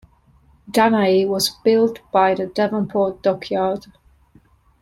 "Danae" 0.67 1.25
was 1.25 1.49
built 1.63 1.99
by 2.11 2.33
Devonport 2.33 3.21
Dockyard. 3.21 3.85